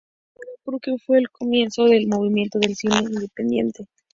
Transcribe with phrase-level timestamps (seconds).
[0.33, 3.85] Es una locura, porque fue el comienzo del movimiento del cine independiente.